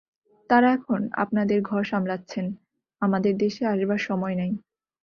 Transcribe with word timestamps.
তাঁরা 0.49 0.69
এখন 0.73 1.01
আপনাদের 1.15 1.59
ঘর 1.61 1.81
সামলাচ্ছেন, 1.83 2.45
আমাদের 3.01 3.33
দেশে 3.37 3.63
আসবার 3.65 3.99
সময় 3.99 4.35
নাই। 4.35 4.51